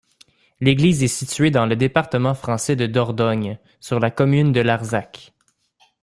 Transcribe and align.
L'église 0.61 1.03
est 1.03 1.07
située 1.07 1.51
dans 1.51 1.67
le 1.67 1.75
département 1.75 2.33
français 2.33 2.75
de 2.75 2.87
Dordogne, 2.87 3.59
sur 3.79 3.99
la 3.99 4.09
commune 4.09 4.51
de 4.51 4.59
Larzac. 4.61 5.31